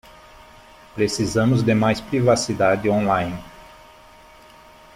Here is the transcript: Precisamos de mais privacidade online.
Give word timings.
Precisamos 0.95 1.61
de 1.61 1.75
mais 1.75 2.01
privacidade 2.01 2.89
online. 2.89 3.37